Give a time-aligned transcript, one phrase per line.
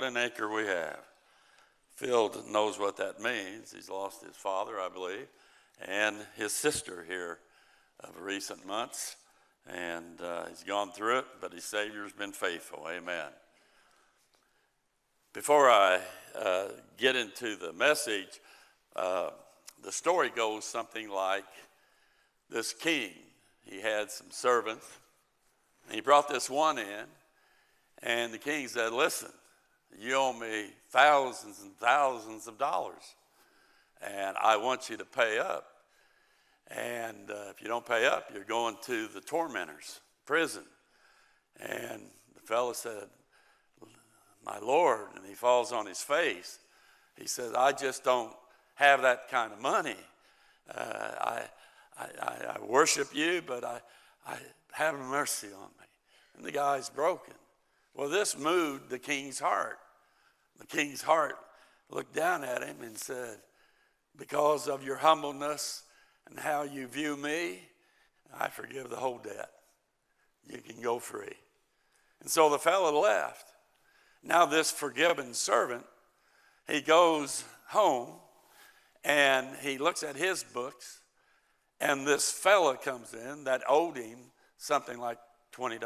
[0.00, 1.00] what an acre we have.
[1.94, 3.70] Phil knows what that means.
[3.70, 5.26] He's lost his father, I believe,
[5.86, 7.36] and his sister here
[8.02, 9.16] of recent months.
[9.68, 12.86] And uh, he's gone through it, but his Savior's been faithful.
[12.90, 13.26] Amen.
[15.34, 16.00] Before I
[16.34, 18.40] uh, get into the message,
[18.96, 19.28] uh,
[19.84, 21.44] the story goes something like
[22.48, 23.10] this king,
[23.66, 24.86] he had some servants,
[25.84, 27.04] and he brought this one in,
[28.02, 29.28] and the king said, Listen,
[29.98, 33.14] you owe me thousands and thousands of dollars,
[34.00, 35.66] and I want you to pay up.
[36.68, 40.62] And uh, if you don't pay up, you're going to the tormentors, prison.
[41.58, 42.02] And
[42.34, 43.04] the fellow said,
[44.46, 46.60] My Lord, and he falls on his face.
[47.16, 48.32] He says, I just don't
[48.76, 49.96] have that kind of money.
[50.72, 51.42] Uh, I,
[51.98, 53.80] I, I, worship you, but I,
[54.26, 54.36] I
[54.72, 55.86] have mercy on me.
[56.36, 57.34] And the guy's broken.
[57.94, 59.78] Well, this moved the king's heart.
[60.58, 61.36] The king's heart
[61.90, 63.38] looked down at him and said,
[64.16, 65.82] Because of your humbleness
[66.28, 67.60] and how you view me,
[68.38, 69.50] I forgive the whole debt.
[70.46, 71.36] You can go free.
[72.20, 73.46] And so the fellow left.
[74.22, 75.84] Now, this forgiven servant,
[76.68, 78.16] he goes home
[79.02, 81.00] and he looks at his books,
[81.80, 84.18] and this fella comes in that owed him
[84.58, 85.18] something like
[85.54, 85.80] $20.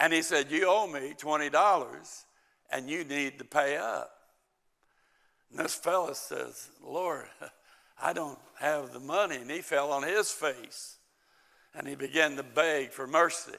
[0.00, 2.24] And he said, You owe me $20
[2.72, 4.10] and you need to pay up.
[5.50, 7.26] And this fella says, Lord,
[8.02, 9.36] I don't have the money.
[9.36, 10.96] And he fell on his face
[11.74, 13.58] and he began to beg for mercy.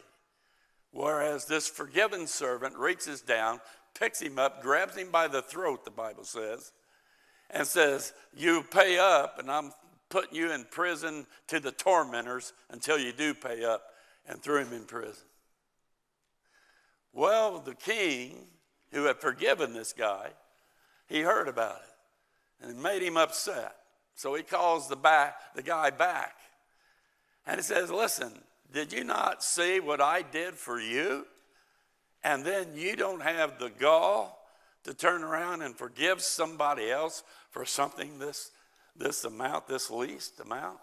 [0.92, 3.62] Whereas this forgiven servant reaches down,
[3.98, 6.74] picks him up, grabs him by the throat, the Bible says,
[7.50, 9.72] and says, You pay up, and I'm
[10.10, 13.84] putting you in prison to the tormentors until you do pay up,
[14.28, 15.24] and threw him in prison.
[17.14, 18.48] Well, the king,
[18.92, 20.30] who had forgiven this guy,
[21.08, 23.76] he heard about it and it made him upset.
[24.16, 26.36] So he calls the, back, the guy back
[27.46, 28.32] and he says, Listen,
[28.72, 31.26] did you not see what I did for you?
[32.24, 34.38] And then you don't have the gall
[34.84, 38.52] to turn around and forgive somebody else for something this,
[38.96, 40.78] this amount, this least amount?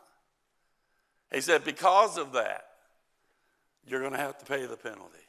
[1.33, 2.65] He said, Because of that,
[3.87, 5.28] you're going to have to pay the penalty.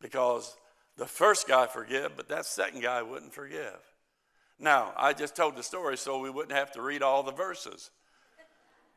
[0.00, 0.56] Because
[0.96, 3.78] the first guy forgave, but that second guy wouldn't forgive.
[4.58, 7.90] Now, I just told the story so we wouldn't have to read all the verses.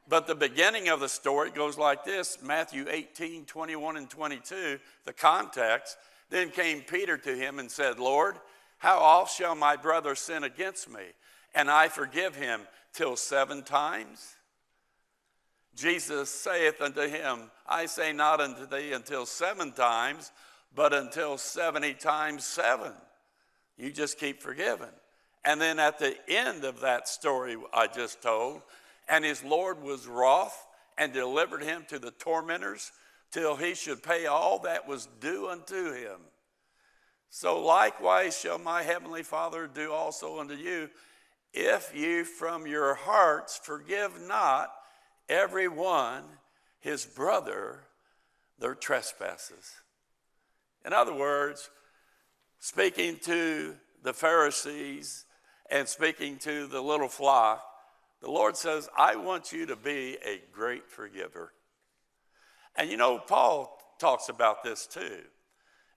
[0.08, 5.14] But the beginning of the story goes like this Matthew 18, 21, and 22, the
[5.14, 5.98] context.
[6.30, 8.38] Then came Peter to him and said, Lord,
[8.78, 11.04] how oft shall my brother sin against me,
[11.54, 12.62] and I forgive him
[12.94, 14.36] till seven times?
[15.76, 20.32] Jesus saith unto him, I say not unto thee until seven times,
[20.76, 22.94] but until 70 times seven.
[23.78, 24.88] You just keep forgiving.
[25.44, 28.62] And then at the end of that story I just told,
[29.10, 30.68] and his Lord was wroth
[30.98, 32.92] and delivered him to the tormentors
[33.32, 36.20] till he should pay all that was due unto him.
[37.30, 40.90] So likewise shall my heavenly Father do also unto you,
[41.54, 44.72] if you from your hearts forgive not
[45.28, 46.24] every one
[46.80, 47.80] his brother
[48.60, 49.72] their trespasses.
[50.86, 51.70] In other words,
[52.60, 55.26] speaking to the Pharisees
[55.70, 57.64] and speaking to the little flock,
[58.22, 61.54] the Lord says, I want you to be a great forgiver.
[62.76, 65.22] And you know, Paul talks about this too.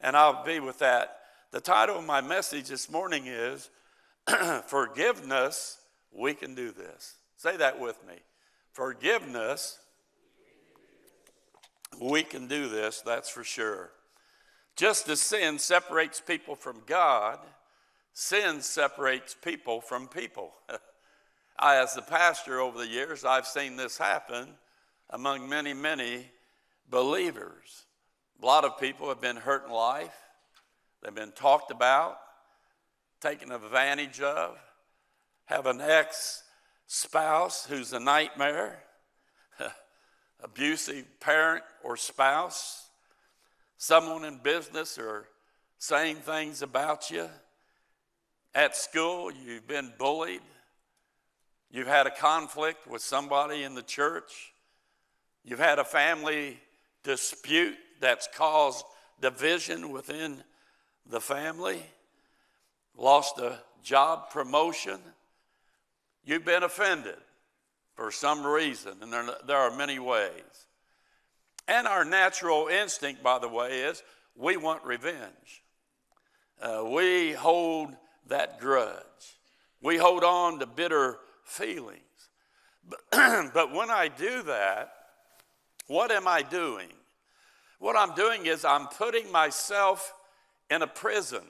[0.01, 1.21] And I'll be with that
[1.55, 3.71] the title of my message this morning is
[4.67, 5.79] Forgiveness,
[6.11, 7.15] We Can Do This.
[7.37, 8.15] Say that with me.
[8.73, 9.79] Forgiveness,
[12.01, 13.91] we can do this, that's for sure.
[14.77, 17.39] Just as sin separates people from God,
[18.13, 20.53] sin separates people from people.
[21.59, 24.49] I, as the pastor over the years, I've seen this happen
[25.11, 26.27] among many, many
[26.91, 27.85] believers.
[28.43, 30.17] A lot of people have been hurt in life.
[31.03, 32.19] They've been talked about,
[33.21, 34.59] taken advantage of,
[35.47, 36.43] have an ex
[36.87, 38.83] spouse who's a nightmare,
[40.43, 42.84] abusive parent or spouse,
[43.77, 45.27] someone in business or
[45.79, 47.29] saying things about you.
[48.55, 50.41] At school, you've been bullied.
[51.71, 54.53] You've had a conflict with somebody in the church.
[55.45, 56.59] You've had a family
[57.03, 58.85] dispute that's caused
[59.21, 60.43] division within
[61.07, 61.83] the family,
[62.97, 64.99] lost a job promotion,
[66.25, 67.17] you've been offended
[67.95, 70.67] for some reason, and there, there are many ways.
[71.67, 74.03] And our natural instinct, by the way, is
[74.37, 75.63] we want revenge.
[76.61, 77.95] uh, we hold
[78.29, 79.39] that grudge.
[79.83, 82.01] We hold on to bitter feelings.
[82.89, 83.01] But,
[83.55, 84.93] but when I do that,
[85.87, 86.89] what am I doing?
[87.79, 90.15] What I'm doing is I'm putting myself
[90.71, 91.43] in a prison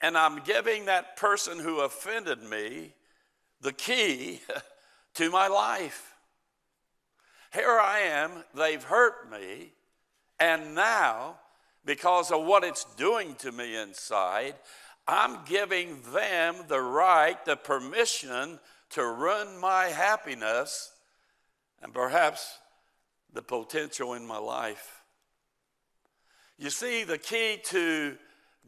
[0.00, 2.94] and I'm giving that person who offended me
[3.60, 4.40] the key
[5.14, 6.14] to my life.
[7.52, 9.72] Here I am, they've hurt me,
[10.38, 11.36] and now,
[11.84, 14.54] because of what it's doing to me inside,
[15.08, 18.60] I'm giving them the right, the permission
[18.90, 20.92] to ruin my happiness
[21.82, 22.58] and perhaps
[23.32, 25.02] the potential in my life.
[26.56, 28.16] You see, the key to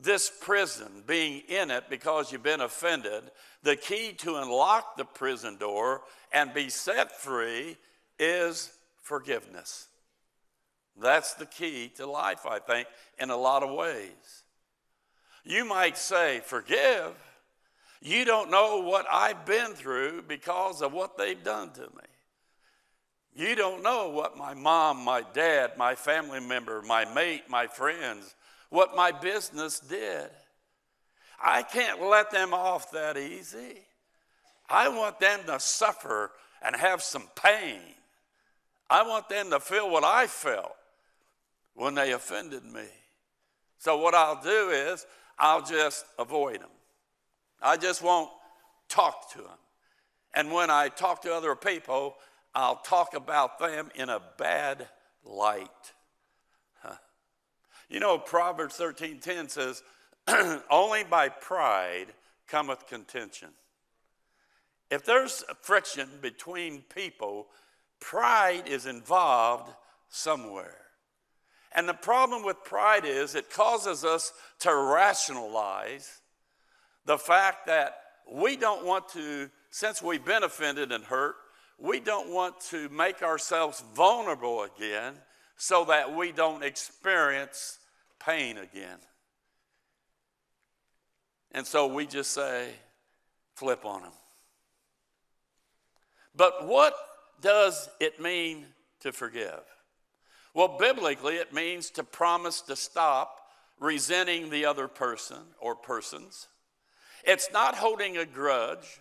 [0.00, 3.24] this prison, being in it because you've been offended,
[3.62, 6.02] the key to unlock the prison door
[6.32, 7.76] and be set free
[8.18, 8.70] is
[9.00, 9.88] forgiveness.
[11.00, 12.86] That's the key to life, I think,
[13.18, 14.42] in a lot of ways.
[15.44, 17.14] You might say, Forgive.
[18.04, 22.08] You don't know what I've been through because of what they've done to me.
[23.34, 28.34] You don't know what my mom, my dad, my family member, my mate, my friends,
[28.70, 30.28] what my business did.
[31.42, 33.82] I can't let them off that easy.
[34.68, 37.80] I want them to suffer and have some pain.
[38.92, 40.76] I want them to feel what I felt
[41.72, 42.84] when they offended me.
[43.78, 45.06] So, what I'll do is,
[45.38, 46.68] I'll just avoid them.
[47.62, 48.28] I just won't
[48.90, 49.58] talk to them.
[50.34, 52.16] And when I talk to other people,
[52.54, 54.86] I'll talk about them in a bad
[55.24, 55.70] light.
[57.88, 59.82] You know, Proverbs 13:10 says,
[60.70, 62.12] "Only by pride
[62.46, 63.54] cometh contention."
[64.90, 67.48] If there's friction between people,
[68.02, 69.72] pride is involved
[70.08, 70.76] somewhere.
[71.74, 76.20] And the problem with pride is it causes us to rationalize
[77.06, 77.96] the fact that
[78.30, 81.36] we don't want to, since we've been offended and hurt,
[81.78, 85.14] we don't want to make ourselves vulnerable again
[85.56, 87.78] so that we don't experience
[88.24, 88.98] pain again.
[91.52, 92.68] And so we just say,
[93.54, 94.12] flip on them.
[96.34, 96.94] But what
[97.42, 98.64] does it mean
[99.00, 99.60] to forgive?
[100.54, 103.40] Well, biblically, it means to promise to stop
[103.78, 106.48] resenting the other person or persons.
[107.24, 109.00] It's not holding a grudge,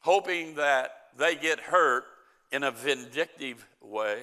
[0.00, 2.04] hoping that they get hurt
[2.52, 4.22] in a vindictive way.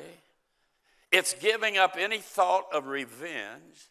[1.12, 3.90] It's giving up any thought of revenge.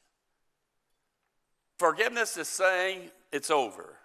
[1.79, 3.97] Forgiveness is saying it's over.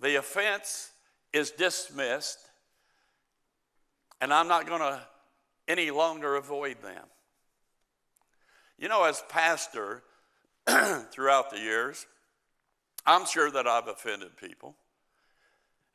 [0.00, 0.90] The offense
[1.32, 2.38] is dismissed,
[4.20, 5.00] and I'm not going to
[5.68, 7.04] any longer avoid them.
[8.78, 10.02] You know, as pastor
[11.12, 12.06] throughout the years,
[13.06, 14.74] I'm sure that I've offended people.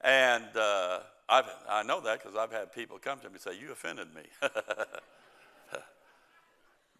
[0.01, 3.72] And uh, I know that because I've had people come to me and say, You
[3.72, 4.22] offended me.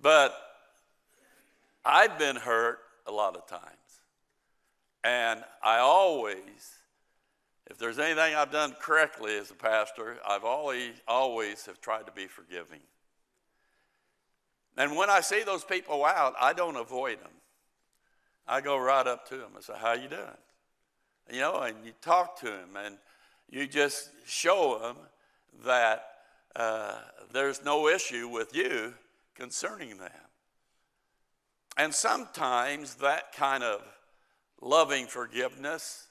[0.02, 0.36] but
[1.86, 3.62] I've been hurt a lot of times.
[5.04, 6.80] And I always,
[7.68, 12.12] if there's anything I've done correctly as a pastor, I've always, always have tried to
[12.12, 12.82] be forgiving.
[14.78, 17.32] And when I see those people out, I don't avoid them.
[18.48, 20.38] I go right up to them and say, "How you doing?"
[21.32, 22.98] You know, and you talk to them, and
[23.50, 24.98] you just show them
[25.64, 26.06] that
[26.56, 27.00] uh,
[27.32, 28.94] there's no issue with you
[29.34, 30.12] concerning them.
[31.78, 33.82] And sometimes that kind of
[34.62, 36.08] loving forgiveness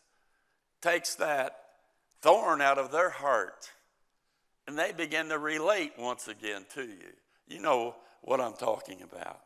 [0.85, 1.57] takes that
[2.21, 3.71] thorn out of their heart
[4.67, 7.13] and they begin to relate once again to you.
[7.49, 9.41] You know what I'm talking about.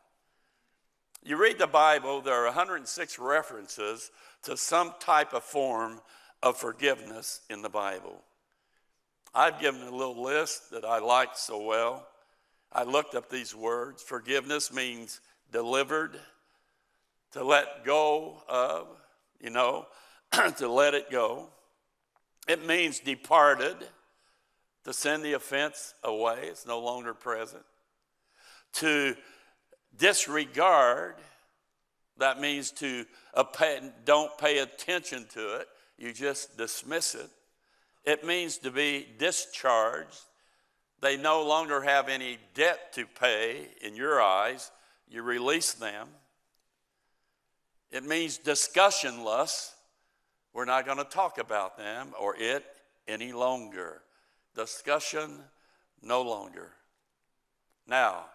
[1.23, 4.11] You read the Bible, there are 106 references
[4.43, 6.01] to some type of form
[6.43, 8.21] of forgiveness in the Bible.
[9.33, 12.05] I've given a little list that I like so well.
[12.71, 14.01] I looked up these words.
[14.01, 16.19] Forgiveness means delivered,
[17.33, 18.87] to let go of,
[19.39, 19.85] you know,
[20.57, 21.47] to let it go.
[22.47, 23.77] It means departed,
[24.85, 27.63] to send the offense away, it's no longer present.
[28.73, 29.15] To
[29.97, 31.15] disregard,
[32.17, 33.05] that means to
[34.05, 35.67] don't pay attention to it,
[35.97, 37.29] you just dismiss it.
[38.05, 40.21] It means to be discharged.
[41.01, 44.71] They no longer have any debt to pay in your eyes,
[45.07, 46.07] you release them.
[47.91, 49.71] It means discussionless.
[50.59, 52.65] We're not going to talk about them or it
[53.07, 54.01] any longer.
[54.57, 55.39] Discussion
[56.01, 56.71] no longer.
[57.87, 58.25] Now,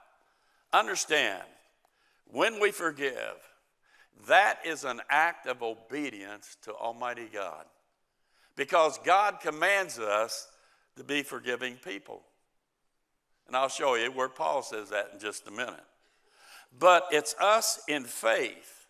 [0.72, 1.42] understand
[2.24, 3.34] when we forgive,
[4.26, 7.66] that is an act of obedience to Almighty God.
[8.56, 10.48] Because God commands us
[10.96, 12.22] to be forgiving people.
[13.46, 15.84] And I'll show you where Paul says that in just a minute.
[16.78, 18.86] But it's us in faith,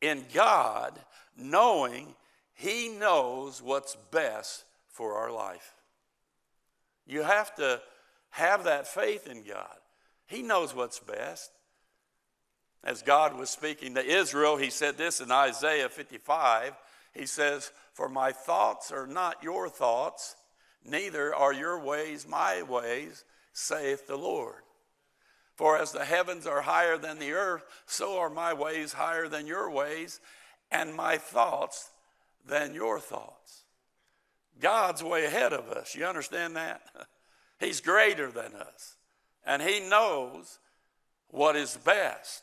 [0.00, 0.98] in God,
[1.36, 2.14] knowing
[2.56, 5.74] He knows what's best for our life.
[7.06, 7.82] You have to
[8.30, 9.76] have that faith in God.
[10.26, 11.50] He knows what's best.
[12.82, 16.72] As God was speaking to Israel, He said this in Isaiah 55.
[17.12, 20.34] He says, For my thoughts are not your thoughts,
[20.82, 24.62] neither are your ways my ways, saith the Lord.
[25.56, 29.46] For as the heavens are higher than the earth, so are my ways higher than
[29.46, 30.20] your ways,
[30.70, 31.90] and my thoughts
[32.46, 33.64] than your thoughts.
[34.60, 35.94] God's way ahead of us.
[35.94, 36.82] You understand that?
[37.60, 38.96] He's greater than us,
[39.44, 40.58] and He knows
[41.28, 42.42] what is best.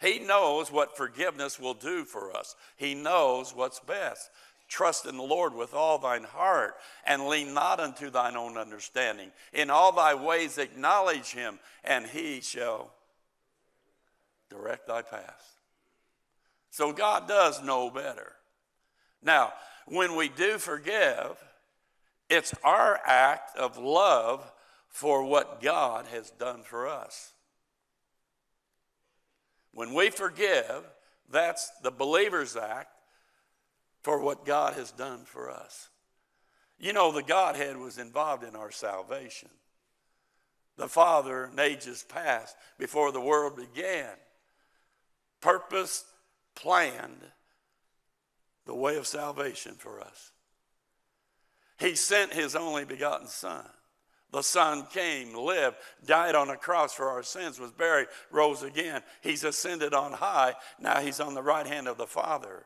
[0.00, 2.56] He knows what forgiveness will do for us.
[2.76, 4.30] He knows what's best.
[4.66, 9.30] Trust in the Lord with all thine heart and lean not unto thine own understanding.
[9.52, 12.94] In all thy ways acknowledge him, and he shall
[14.48, 15.58] direct thy path.
[16.70, 18.32] So God does know better.
[19.22, 19.52] Now,
[19.86, 21.36] when we do forgive,
[22.28, 24.50] it's our act of love
[24.88, 27.32] for what God has done for us.
[29.72, 30.84] When we forgive,
[31.30, 32.90] that's the believer's act
[34.02, 35.88] for what God has done for us.
[36.78, 39.50] You know, the Godhead was involved in our salvation.
[40.76, 44.08] The Father, in ages past, before the world began,
[45.40, 46.04] purpose
[46.54, 47.20] planned
[48.70, 50.30] the way of salvation for us.
[51.80, 53.64] He sent His only begotten Son.
[54.30, 55.74] The Son came, lived,
[56.06, 59.02] died on a cross for our sins, was buried, rose again.
[59.22, 60.54] He's ascended on high.
[60.78, 62.64] Now He's on the right hand of the Father.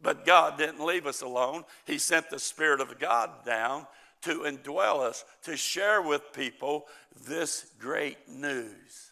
[0.00, 1.64] But God didn't leave us alone.
[1.84, 3.86] He sent the Spirit of God down
[4.22, 6.86] to indwell us, to share with people
[7.26, 9.09] this great news.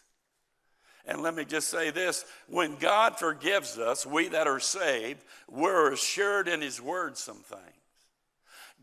[1.05, 5.93] And let me just say this when God forgives us, we that are saved, we're
[5.93, 7.63] assured in His Word some things.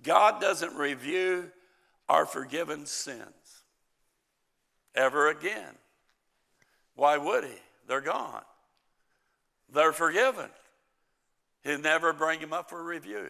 [0.03, 1.51] God doesn't review
[2.09, 3.63] our forgiven sins
[4.95, 5.75] ever again.
[6.95, 7.59] Why would He?
[7.87, 8.43] They're gone,
[9.73, 10.51] they're forgiven.
[11.63, 13.29] He'll never bring them up for review.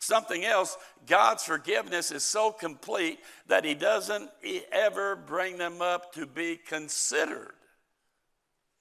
[0.00, 4.28] Something else, God's forgiveness is so complete that He doesn't
[4.72, 7.54] ever bring them up to be considered.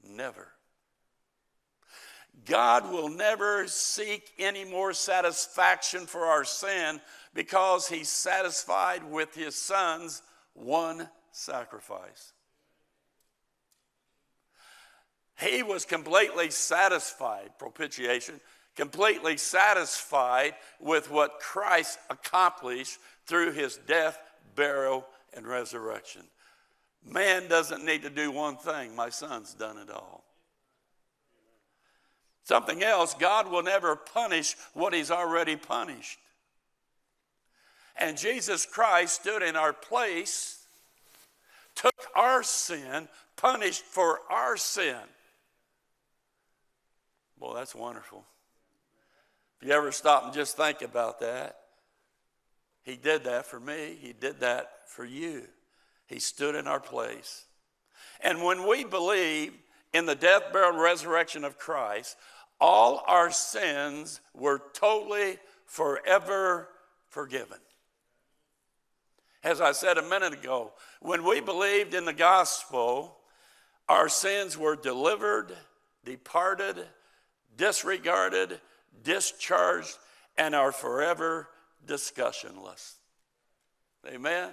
[0.07, 0.47] Never.
[2.45, 6.99] God will never seek any more satisfaction for our sin
[7.33, 10.21] because He's satisfied with His Son's
[10.53, 12.33] one sacrifice.
[15.39, 18.39] He was completely satisfied, propitiation,
[18.75, 24.17] completely satisfied with what Christ accomplished through his death,
[24.55, 26.23] burial, and resurrection.
[27.05, 30.23] Man doesn't need to do one thing, my son's done it all.
[32.43, 36.19] Something else, God will never punish what he's already punished.
[37.95, 40.65] And Jesus Christ stood in our place,
[41.75, 44.97] took our sin, punished for our sin.
[47.39, 48.23] Well, that's wonderful.
[49.59, 51.57] If you ever stop and just think about that,
[52.83, 55.43] He did that for me, He did that for you.
[56.13, 57.45] He stood in our place.
[58.21, 59.53] And when we believe
[59.93, 62.15] in the death, burial, and resurrection of Christ,
[62.61, 66.69] all our sins were totally, forever
[67.09, 67.57] forgiven.
[69.43, 73.17] As I said a minute ago, when we believed in the gospel,
[73.89, 75.51] our sins were delivered,
[76.05, 76.85] departed,
[77.57, 78.61] disregarded,
[79.03, 79.97] discharged,
[80.37, 81.49] and are forever
[81.87, 82.97] discussionless.
[84.07, 84.51] Amen.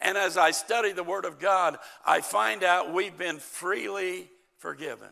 [0.00, 5.10] And as I study the Word of God, I find out we've been freely forgiven.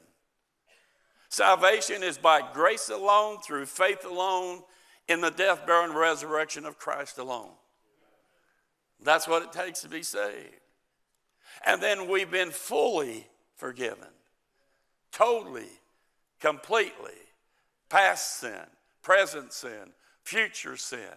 [1.28, 4.62] Salvation is by grace alone, through faith alone,
[5.08, 7.52] in the death, burial, and resurrection of Christ alone.
[9.02, 10.60] That's what it takes to be saved.
[11.66, 14.08] And then we've been fully forgiven,
[15.10, 15.68] totally,
[16.40, 17.12] completely
[17.88, 18.66] past sin,
[19.02, 21.14] present sin, future sin,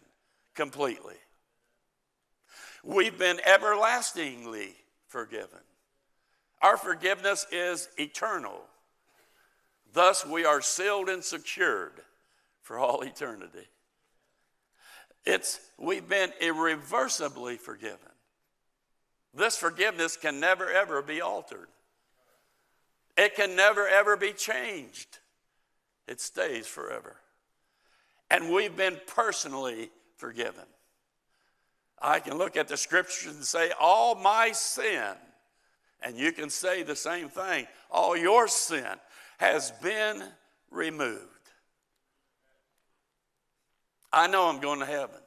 [0.54, 1.16] completely.
[2.86, 4.76] We've been everlastingly
[5.08, 5.60] forgiven.
[6.62, 8.62] Our forgiveness is eternal.
[9.92, 11.94] Thus, we are sealed and secured
[12.62, 13.68] for all eternity.
[15.26, 17.98] It's, we've been irreversibly forgiven.
[19.34, 21.70] This forgiveness can never, ever be altered,
[23.18, 25.18] it can never, ever be changed.
[26.08, 27.16] it stays forever.
[28.30, 30.66] And we've been personally forgiven.
[32.02, 35.14] I can look at the scriptures and say, All my sin,
[36.02, 38.86] and you can say the same thing, all your sin
[39.38, 40.24] has been
[40.70, 41.22] removed.
[44.12, 45.20] I know I'm going to heaven.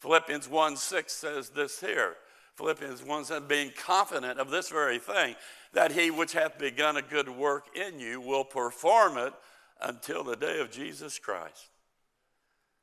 [0.00, 2.16] Philippians 1 6 says this here.
[2.56, 5.34] Philippians 1 says, being confident of this very thing,
[5.72, 9.32] that he which hath begun a good work in you will perform it
[9.80, 11.70] until the day of Jesus Christ.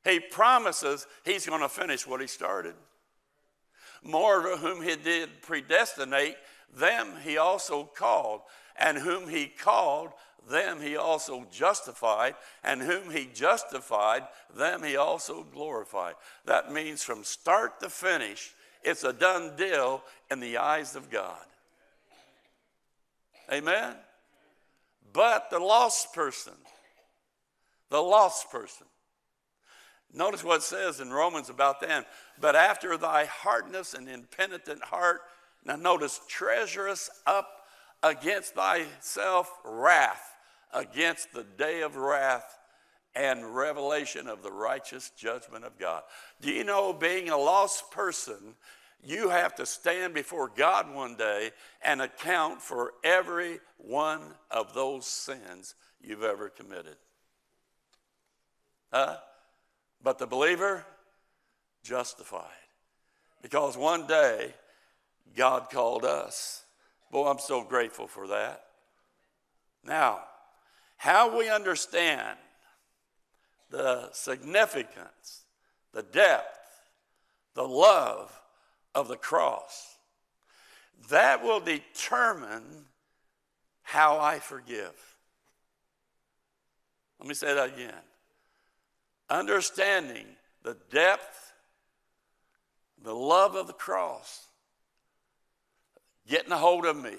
[0.04, 2.74] He promises he's going to finish what he started.
[4.02, 6.36] More whom he did predestinate,
[6.74, 8.40] them he also called.
[8.76, 10.10] And whom he called,
[10.48, 12.34] them he also justified.
[12.64, 16.14] And whom he justified, them he also glorified.
[16.46, 21.44] That means from start to finish, it's a done deal in the eyes of God.
[23.52, 23.94] Amen?
[25.12, 26.54] But the lost person,
[27.90, 28.86] the lost person,
[30.12, 32.04] notice what it says in Romans about them.
[32.40, 35.22] But after thy hardness and impenitent heart,
[35.64, 37.48] now notice, treasurest up
[38.02, 40.34] against thyself wrath,
[40.72, 42.58] against the day of wrath
[43.14, 46.02] and revelation of the righteous judgment of God.
[46.40, 48.54] Do you know, being a lost person,
[49.04, 51.50] you have to stand before God one day
[51.82, 56.96] and account for every one of those sins you've ever committed.
[58.92, 59.16] Huh?
[60.02, 60.84] But the believer,
[61.82, 62.46] justified.
[63.40, 64.54] Because one day,
[65.36, 66.64] God called us.
[67.10, 68.64] Boy, I'm so grateful for that.
[69.84, 70.20] Now,
[70.96, 72.38] how we understand
[73.70, 75.42] the significance,
[75.92, 76.58] the depth,
[77.54, 78.38] the love
[78.94, 79.96] of the cross.
[81.10, 82.86] That will determine
[83.82, 84.92] how I forgive.
[87.18, 87.94] Let me say that again.
[89.32, 90.26] Understanding
[90.62, 91.54] the depth,
[93.02, 94.46] the love of the cross,
[96.28, 97.14] getting a hold of me,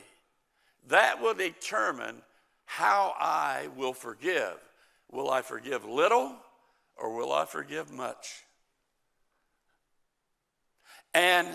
[0.90, 2.22] that will determine
[2.66, 4.58] how I will forgive.
[5.12, 6.36] Will I forgive little
[6.96, 8.44] or will I forgive much?
[11.16, 11.48] And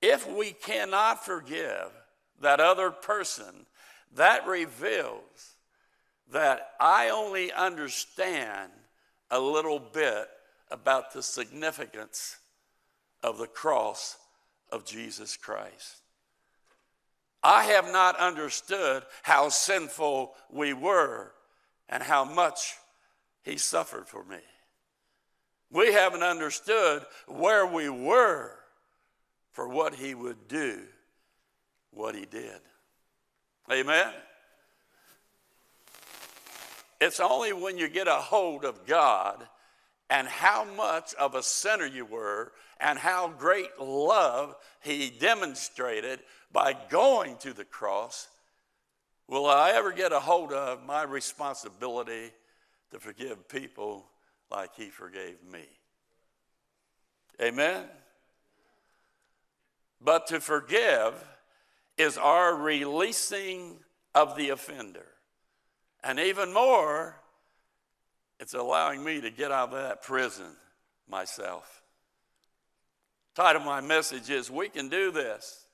[0.00, 1.90] if we cannot forgive
[2.40, 3.66] that other person,
[4.14, 5.56] that reveals
[6.32, 8.72] that I only understand
[9.32, 10.28] a little bit
[10.70, 12.36] about the significance
[13.22, 14.18] of the cross
[14.70, 16.02] of Jesus Christ.
[17.42, 21.32] I have not understood how sinful we were
[21.88, 22.74] and how much
[23.42, 24.38] He suffered for me.
[25.70, 28.52] We haven't understood where we were
[29.50, 30.82] for what He would do,
[31.90, 32.60] what He did.
[33.70, 34.12] Amen?
[37.02, 39.48] It's only when you get a hold of God
[40.08, 46.20] and how much of a sinner you were and how great love He demonstrated
[46.52, 48.28] by going to the cross
[49.26, 52.30] will I ever get a hold of my responsibility
[52.92, 54.06] to forgive people
[54.48, 55.66] like he forgave me.
[57.40, 57.86] Amen?
[60.00, 61.14] But to forgive
[61.98, 63.80] is our releasing
[64.14, 65.11] of the offender.
[66.04, 67.16] And even more,
[68.40, 70.56] it's allowing me to get out of that prison
[71.08, 71.82] myself.
[73.34, 75.66] Title of my message is We Can Do This.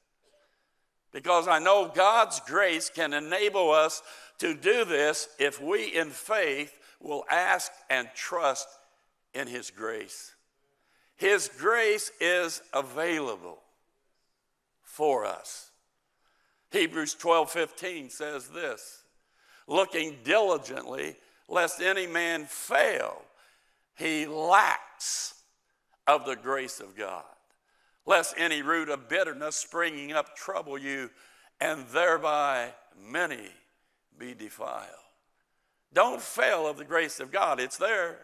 [1.13, 4.03] Because I know God's grace can enable us
[4.39, 8.69] to do this if we, in faith, will ask and trust
[9.33, 10.35] in His grace.
[11.17, 13.61] His grace is available
[14.83, 15.71] for us.
[16.71, 19.03] Hebrews 12 15 says this
[19.69, 21.15] looking diligently,
[21.47, 23.23] lest any man fail,
[23.97, 25.35] he lacks
[26.07, 27.25] of the grace of God.
[28.07, 31.11] Lest any root of bitterness springing up trouble you,
[31.61, 33.51] and thereby many
[34.19, 34.87] be defiled.
[35.93, 38.19] Don't fail of the grace of God, it's there.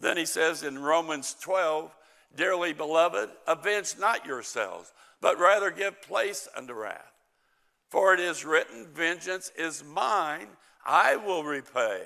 [0.00, 1.94] Then he says in Romans 12,
[2.34, 7.17] Dearly beloved, avenge not yourselves, but rather give place unto wrath.
[7.88, 10.48] For it is written, Vengeance is mine,
[10.84, 12.02] I will repay,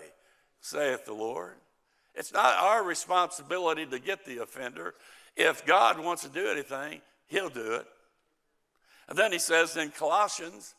[0.61, 1.55] saith the Lord.
[2.15, 4.95] It's not our responsibility to get the offender.
[5.37, 7.87] If God wants to do anything, he'll do it.
[9.09, 10.75] And then he says in Colossians,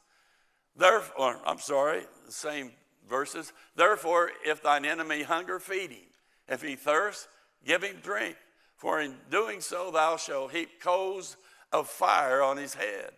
[0.75, 2.71] therefore, I'm sorry, the same
[3.09, 3.51] verses.
[3.75, 5.99] Therefore, if thine enemy hunger, feed him.
[6.47, 7.27] If he thirst,
[7.65, 8.35] give him drink.
[8.77, 11.37] For in doing so, thou shalt heap coals
[11.71, 13.11] of fire on his head.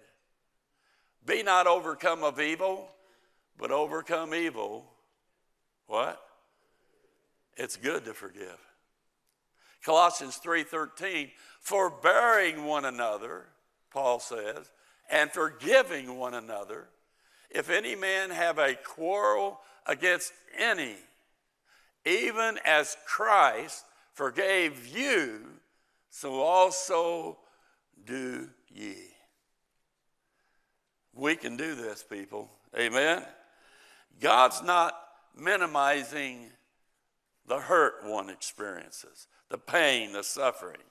[1.26, 2.90] Be not overcome of evil,
[3.58, 4.96] but overcome evil
[5.88, 6.22] What?
[7.58, 8.60] It's good to forgive.
[9.84, 13.48] Colossians 3:13, forbearing one another,
[13.92, 14.72] Paul says,
[15.10, 16.90] and forgiving one another,
[17.50, 20.98] if any man have a quarrel against any,
[22.04, 25.62] even as Christ forgave you,
[26.10, 27.40] so also
[28.04, 29.15] do ye.
[31.16, 32.50] We can do this, people.
[32.78, 33.24] Amen.
[34.20, 34.98] God's not
[35.38, 36.52] minimizing
[37.48, 40.82] the hurt one experiences, the pain, the suffering.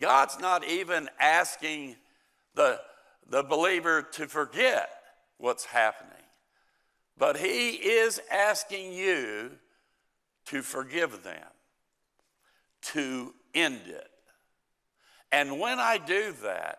[0.00, 1.96] God's not even asking
[2.54, 2.80] the,
[3.30, 4.90] the believer to forget
[5.36, 6.12] what's happening,
[7.16, 9.52] but He is asking you
[10.46, 11.46] to forgive them,
[12.82, 14.10] to end it.
[15.30, 16.78] And when I do that,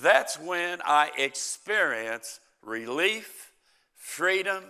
[0.00, 3.52] that's when I experience relief,
[3.96, 4.64] freedom,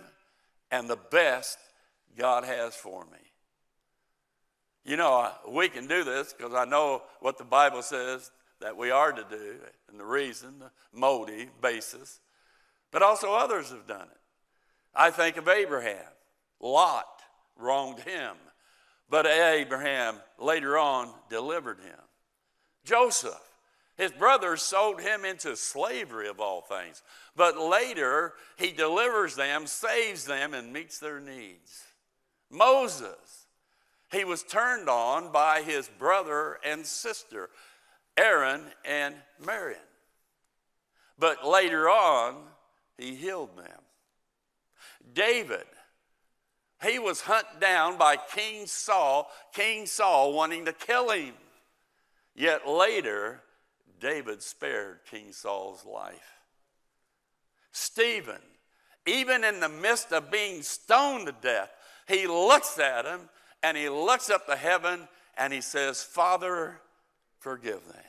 [0.71, 1.57] and the best
[2.17, 3.17] God has for me.
[4.85, 8.91] You know, we can do this because I know what the Bible says that we
[8.91, 9.55] are to do
[9.89, 12.19] and the reason, the motive, basis.
[12.91, 14.17] But also others have done it.
[14.95, 16.05] I think of Abraham.
[16.59, 17.21] Lot
[17.55, 18.35] wronged him,
[19.09, 21.99] but Abraham later on delivered him.
[22.83, 23.39] Joseph,
[23.99, 27.03] his brothers sold him into slavery of all things,
[27.35, 31.83] but later he delivers them, saves them, and meets their needs.
[32.49, 33.45] Moses,
[34.09, 37.49] he was turned on by his brother and sister,
[38.15, 39.81] Aaron and Miriam.
[41.19, 42.37] But later on,
[42.97, 43.81] he healed them.
[45.13, 45.65] David,
[46.85, 51.33] he was hunted down by King Saul, King Saul wanting to kill him.
[52.33, 53.41] Yet later,
[53.99, 56.39] David spared King Saul's life.
[57.71, 58.41] Stephen,
[59.05, 61.71] even in the midst of being stoned to death,
[62.07, 63.29] he looks at him
[63.63, 65.07] and he looks up to heaven
[65.37, 66.79] and he says, Father,
[67.39, 68.03] forgive them.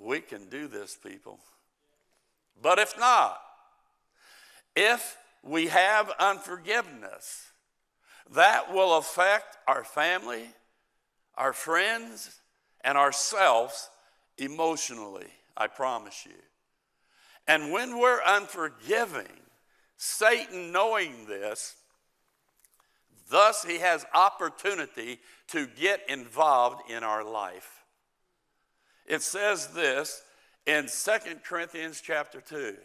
[0.00, 1.40] We can do this, people.
[2.60, 3.40] But if not,
[4.76, 7.46] if we have unforgiveness,
[8.32, 10.44] that will affect our family,
[11.36, 12.40] our friends,
[12.82, 13.88] and ourselves
[14.38, 16.36] emotionally, I promise you.
[17.46, 19.26] And when we're unforgiving,
[19.96, 21.76] Satan knowing this,
[23.30, 27.84] thus he has opportunity to get involved in our life.
[29.06, 30.22] It says this
[30.66, 32.76] in 2 Corinthians chapter 2.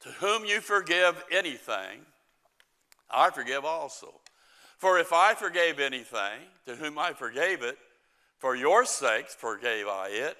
[0.00, 2.06] To whom you forgive anything,
[3.10, 4.14] I forgive also.
[4.78, 7.76] For if I forgave anything, to whom I forgave it,
[8.40, 10.36] for your sakes forgave I it.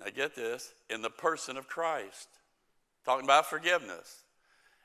[0.00, 2.28] Now get this, in the person of Christ.
[3.04, 4.22] Talking about forgiveness.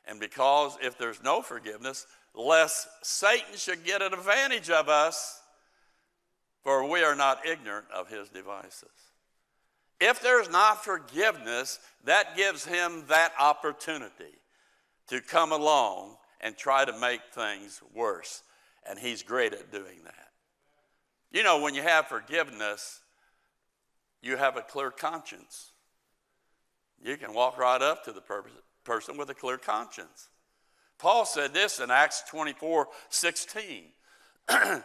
[0.06, 5.40] And because if there's no forgiveness, lest Satan should get an advantage of us,
[6.64, 8.90] for we are not ignorant of his devices.
[10.00, 14.40] If there's not forgiveness, that gives him that opportunity
[15.10, 18.42] to come along and try to make things worse.
[18.90, 20.31] And he's great at doing that.
[21.32, 23.02] You know, when you have forgiveness,
[24.22, 25.72] you have a clear conscience.
[27.04, 28.22] You can walk right up to the
[28.84, 30.30] person with a clear conscience.
[31.00, 33.84] Paul said this in Acts 24 16.
[34.50, 34.84] and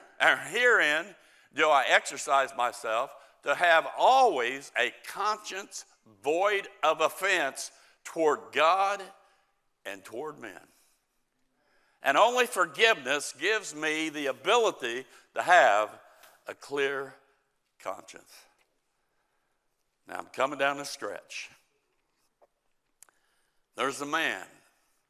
[0.50, 1.06] herein
[1.54, 3.10] do I exercise myself
[3.42, 5.84] to have always a conscience
[6.22, 7.70] void of offense
[8.04, 9.02] toward God
[9.84, 10.60] and toward men.
[12.02, 15.04] And only forgiveness gives me the ability
[15.34, 15.90] to have
[16.46, 17.14] a clear
[17.82, 18.32] conscience.
[20.08, 21.50] Now I'm coming down the stretch.
[23.76, 24.44] There's a man,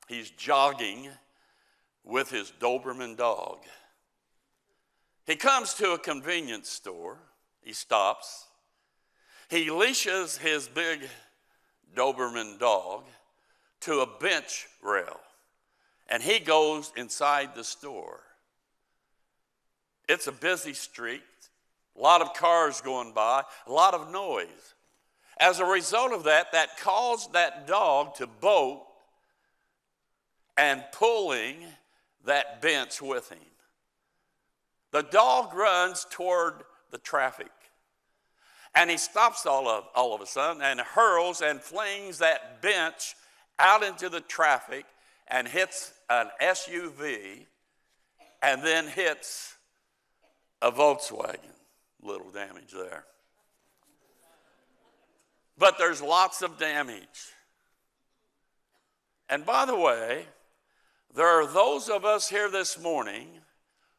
[0.08, 1.08] he's jogging
[2.04, 3.58] with his Doberman dog.
[5.26, 7.18] He comes to a convenience store,
[7.62, 8.46] he stops,
[9.48, 11.00] he leashes his big
[11.94, 13.04] Doberman dog
[13.80, 15.20] to a bench rail,
[16.08, 18.25] and he goes inside the store.
[20.08, 21.22] It's a busy street,
[21.96, 24.74] a lot of cars going by, a lot of noise.
[25.38, 28.86] As a result of that, that caused that dog to bolt
[30.56, 31.56] and pulling
[32.24, 33.38] that bench with him.
[34.92, 37.50] The dog runs toward the traffic.
[38.74, 43.14] And he stops all of, all of a sudden and hurls and flings that bench
[43.58, 44.84] out into the traffic
[45.28, 47.46] and hits an SUV
[48.42, 49.55] and then hits
[50.62, 51.38] a Volkswagen.
[52.02, 53.04] Little damage there.
[55.58, 57.32] But there's lots of damage.
[59.28, 60.26] And by the way,
[61.16, 63.28] There are those of us here this morning,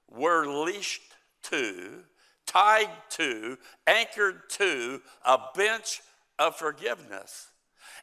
[0.07, 1.01] we're leashed
[1.45, 2.03] to,
[2.45, 6.03] tied to, anchored to a bench
[6.37, 7.47] of forgiveness.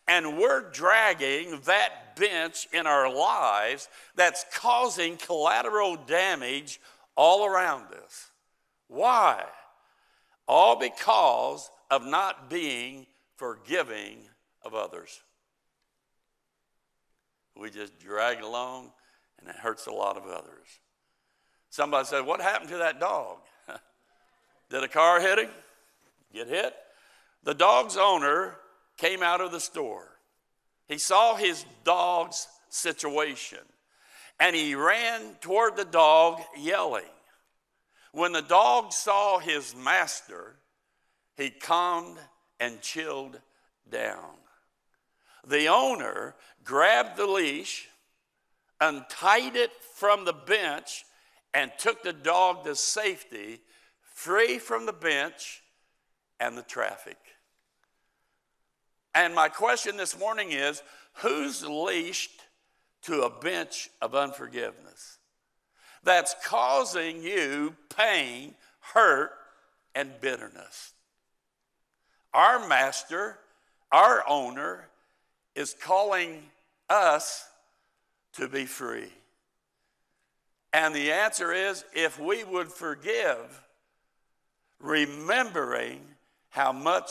[0.08, 6.80] And we're dragging that bench in our lives that's causing collateral damage
[7.14, 8.32] all around us.
[8.94, 9.44] Why?
[10.46, 14.18] All because of not being forgiving
[14.64, 15.20] of others.
[17.56, 18.92] We just drag along
[19.40, 20.66] and it hurts a lot of others.
[21.70, 23.38] Somebody said, What happened to that dog?
[24.70, 25.50] Did a car hit him?
[26.32, 26.74] Get hit?
[27.42, 28.56] The dog's owner
[28.96, 30.08] came out of the store.
[30.86, 33.58] He saw his dog's situation
[34.38, 37.04] and he ran toward the dog yelling.
[38.14, 40.54] When the dog saw his master,
[41.36, 42.18] he calmed
[42.60, 43.40] and chilled
[43.90, 44.36] down.
[45.44, 47.88] The owner grabbed the leash,
[48.80, 51.04] untied it from the bench,
[51.52, 53.58] and took the dog to safety,
[54.00, 55.64] free from the bench
[56.38, 57.18] and the traffic.
[59.12, 62.42] And my question this morning is who's leashed
[63.02, 65.13] to a bench of unforgiveness
[66.04, 69.32] that's causing you pain, hurt,
[69.94, 70.92] and bitterness?
[72.32, 73.38] Our master,
[73.90, 74.88] our owner,
[75.54, 76.42] is calling
[76.88, 77.46] us
[78.34, 79.12] to be free.
[80.72, 83.62] And the answer is if we would forgive,
[84.80, 86.00] remembering
[86.50, 87.10] how much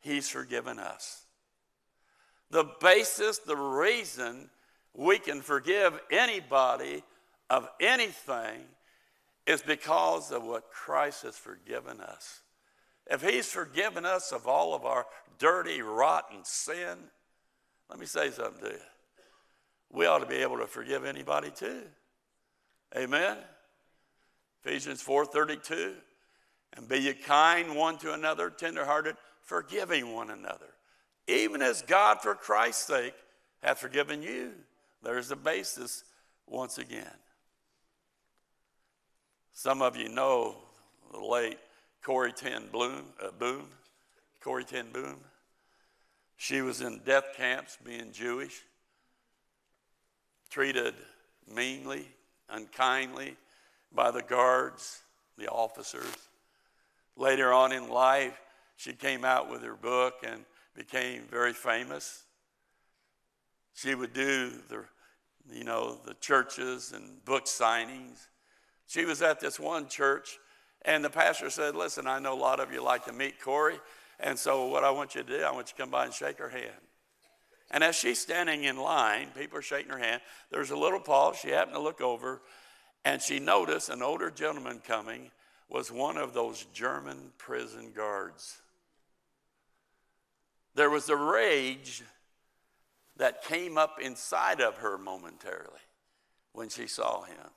[0.00, 1.22] He's forgiven us.
[2.50, 4.50] The basis, the reason
[4.94, 7.02] we can forgive anybody
[7.52, 8.62] of anything
[9.46, 12.40] is because of what Christ has forgiven us.
[13.10, 15.04] If He's forgiven us of all of our
[15.38, 16.96] dirty, rotten sin,
[17.90, 18.80] let me say something to you.
[19.90, 21.82] We ought to be able to forgive anybody too.
[22.96, 23.36] Amen.
[24.64, 25.94] Ephesians 4:32.
[26.74, 30.72] And be ye kind one to another, tenderhearted, forgiving one another.
[31.28, 33.14] Even as God, for Christ's sake,
[33.62, 34.52] hath forgiven you.
[35.02, 36.04] There's the basis
[36.46, 37.12] once again.
[39.52, 40.56] Some of you know
[41.12, 41.58] the late
[42.02, 43.68] Corrie ten Bloom, uh, Boom,
[44.40, 45.16] Corrie ten Boom.
[46.36, 48.62] She was in death camps being Jewish,
[50.50, 50.94] treated
[51.54, 52.08] meanly,
[52.48, 53.36] unkindly
[53.94, 55.02] by the guards,
[55.38, 56.16] the officers.
[57.16, 58.40] Later on in life,
[58.76, 62.24] she came out with her book and became very famous.
[63.74, 64.84] She would do the,
[65.52, 68.26] you know, the churches and book signings.
[68.86, 70.38] She was at this one church,
[70.84, 73.80] and the pastor said, Listen, I know a lot of you like to meet Corrie,
[74.20, 76.14] And so, what I want you to do, I want you to come by and
[76.14, 76.70] shake her hand.
[77.70, 80.20] And as she's standing in line, people are shaking her hand.
[80.50, 81.38] There's a little pause.
[81.38, 82.42] She happened to look over,
[83.04, 85.30] and she noticed an older gentleman coming
[85.70, 88.60] was one of those German prison guards.
[90.74, 92.02] There was a rage
[93.16, 95.80] that came up inside of her momentarily
[96.52, 97.50] when she saw him.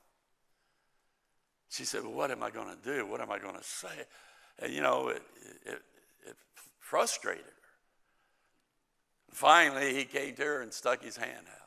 [1.70, 3.06] She said, well, What am I going to do?
[3.06, 4.06] What am I going to say?
[4.60, 5.22] And you know, it,
[5.66, 5.82] it,
[6.28, 6.36] it
[6.80, 7.52] frustrated her.
[9.32, 11.66] Finally, he came to her and stuck his hand out.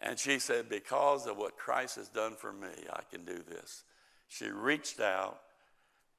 [0.00, 3.84] And she said, Because of what Christ has done for me, I can do this.
[4.28, 5.40] She reached out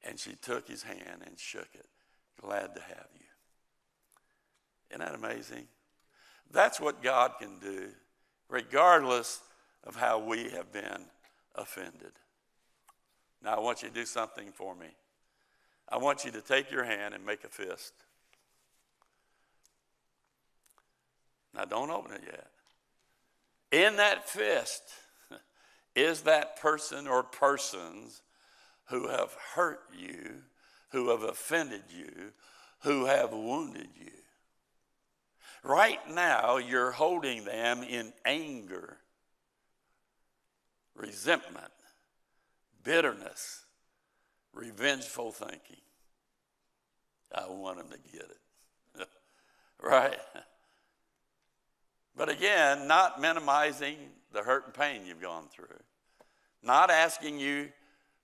[0.04, 1.86] and she took his hand and shook it.
[2.40, 3.26] Glad to have you.
[4.90, 5.68] Isn't that amazing?
[6.50, 7.90] That's what God can do,
[8.48, 9.40] regardless
[9.84, 11.06] of how we have been
[11.54, 12.12] offended.
[13.42, 14.88] Now, I want you to do something for me.
[15.88, 17.92] I want you to take your hand and make a fist.
[21.54, 22.50] Now, don't open it yet.
[23.72, 24.82] In that fist
[25.96, 28.22] is that person or persons
[28.86, 30.42] who have hurt you,
[30.90, 32.32] who have offended you,
[32.82, 34.10] who have wounded you.
[35.62, 38.96] Right now, you're holding them in anger,
[41.00, 41.72] resentment,
[42.84, 43.64] bitterness,
[44.52, 45.80] revengeful thinking.
[47.32, 49.08] I want them to get it.
[49.82, 50.18] right?
[52.16, 53.96] But again, not minimizing
[54.32, 55.78] the hurt and pain you've gone through,
[56.62, 57.68] not asking you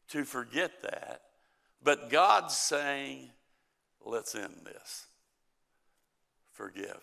[0.09, 1.23] to forget that,
[1.83, 3.31] but God's saying,
[4.05, 5.07] let's end this.
[6.53, 7.03] Forgive.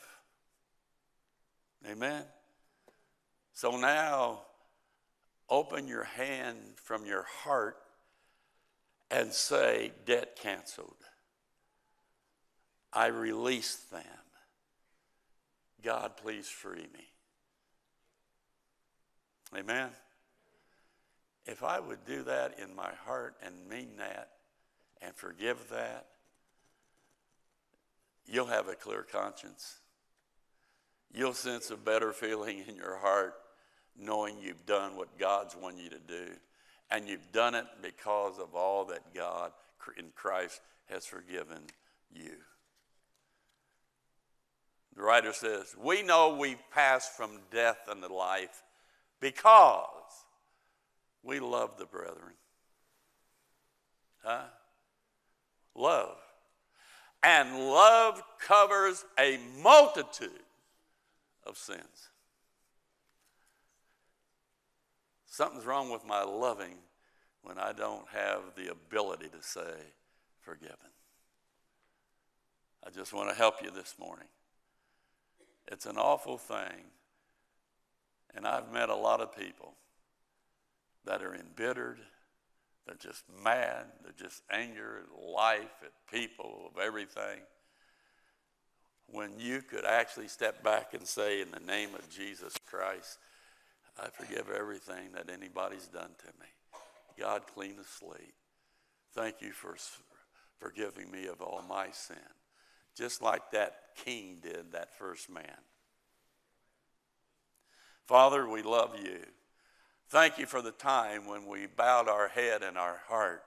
[1.89, 2.23] Amen?
[3.53, 4.41] So now,
[5.53, 7.77] open your hand from your heart
[9.11, 10.97] and say, Debt canceled.
[12.91, 14.01] I release them.
[15.83, 17.07] God, please free me.
[19.55, 19.89] Amen.
[21.45, 24.29] If I would do that in my heart and mean that
[25.03, 26.07] and forgive that,
[28.25, 29.81] you'll have a clear conscience.
[31.13, 33.35] You'll sense a better feeling in your heart
[33.97, 36.31] knowing you've done what God's wanted you to do.
[36.91, 39.51] And you've done it because of all that God
[39.97, 41.63] in Christ has forgiven
[42.13, 42.33] you.
[44.95, 48.63] The writer says, We know we've passed from death unto life
[49.19, 49.87] because
[51.23, 52.33] we love the brethren.
[54.23, 54.43] Huh?
[55.75, 56.17] Love.
[57.23, 60.29] And love covers a multitude
[61.45, 62.09] of sins.
[65.33, 66.75] Something's wrong with my loving
[67.41, 69.81] when I don't have the ability to say,
[70.41, 70.77] forgiven.
[72.85, 74.27] I just want to help you this morning.
[75.71, 76.85] It's an awful thing.
[78.35, 79.73] And I've met a lot of people
[81.03, 81.97] that are embittered,
[82.85, 87.39] they're just mad, they're just angry at life, at people, of everything.
[89.07, 93.17] When you could actually step back and say, in the name of Jesus Christ,
[93.99, 96.47] I forgive everything that anybody's done to me.
[97.19, 98.33] God, clean the slate.
[99.13, 99.75] Thank you for
[100.59, 102.17] forgiving me of all my sin.
[102.95, 105.57] Just like that king did, that first man.
[108.05, 109.19] Father, we love you.
[110.09, 113.43] Thank you for the time when we bowed our head and our heart,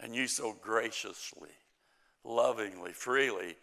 [0.00, 1.50] and you so graciously,
[2.24, 3.56] lovingly, freely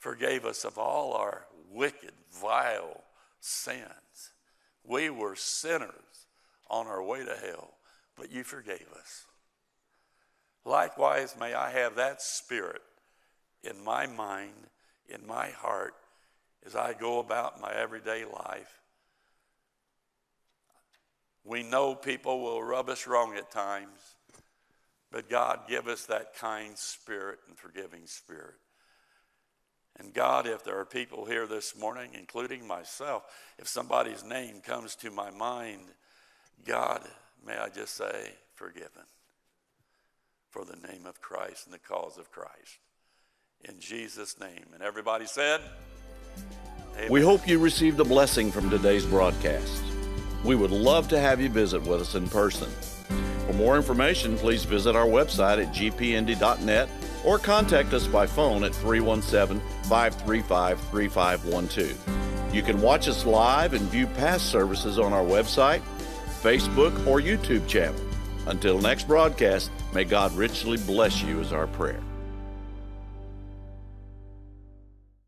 [0.00, 3.04] forgave us of all our wicked, vile
[3.38, 4.32] sins.
[4.84, 6.26] We were sinners
[6.68, 7.74] on our way to hell,
[8.16, 9.26] but you forgave us.
[10.64, 12.82] Likewise, may I have that spirit
[13.62, 14.68] in my mind,
[15.08, 15.94] in my heart,
[16.66, 18.80] as I go about my everyday life
[21.44, 23.98] we know people will rub us wrong at times,
[25.10, 28.54] but God, give us that kind spirit and forgiving spirit.
[29.98, 33.24] And God, if there are people here this morning, including myself,
[33.58, 35.82] if somebody's name comes to my mind,
[36.64, 37.02] God,
[37.46, 39.04] may I just say, forgiven
[40.50, 42.78] for the name of Christ and the cause of Christ.
[43.64, 44.66] In Jesus' name.
[44.74, 45.60] And everybody said,
[46.96, 47.10] Amen.
[47.10, 49.82] We hope you received a blessing from today's broadcast.
[50.44, 52.68] We would love to have you visit with us in person.
[53.46, 56.88] For more information, please visit our website at gpindy.net
[57.24, 62.54] or contact us by phone at 317 535 3512.
[62.54, 65.82] You can watch us live and view past services on our website,
[66.42, 68.00] Facebook, or YouTube channel.
[68.46, 72.00] Until next broadcast, may God richly bless you, is our prayer.